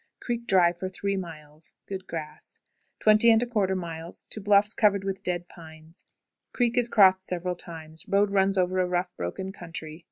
[0.19, 1.75] Creek dry for three miles.
[1.85, 2.59] Good grass.
[3.01, 4.43] 20 1/4.
[4.43, 6.05] Bluffs covered with dead pines.
[6.53, 8.07] Creek is crossed several times.
[8.09, 9.99] Road runs over a rough, broken country.